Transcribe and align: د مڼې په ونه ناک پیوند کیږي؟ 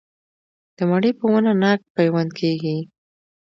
د 0.75 0.77
مڼې 0.89 1.11
په 1.19 1.25
ونه 1.31 1.53
ناک 1.61 1.79
پیوند 1.95 2.31
کیږي؟ 2.39 2.77